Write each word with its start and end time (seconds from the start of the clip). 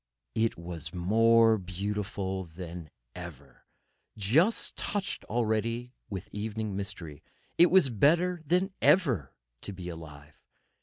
It 0.33 0.57
was 0.57 0.95
more 0.95 1.59
beautiful 1.59 2.45
than 2.45 2.89
ever, 3.13 3.67
just 4.17 4.75
touched 4.75 5.23
already 5.25 5.93
with 6.09 6.27
evening 6.33 6.75
mystery—it 6.75 7.65
was 7.67 7.91
better 7.91 8.41
than 8.43 8.73
ever 8.81 9.35
to 9.61 9.71
be 9.71 9.89
alive. 9.89 10.41